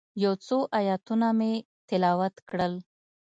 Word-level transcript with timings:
یو 0.23 0.33
څو 0.45 0.57
آیتونه 0.79 1.27
مې 1.39 1.51
تلاوت 1.89 2.35
کړل. 2.49 2.73